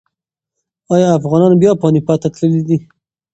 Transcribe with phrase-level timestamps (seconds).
[0.93, 2.77] ایا افغانان بیا پاني پت ته تللي دي؟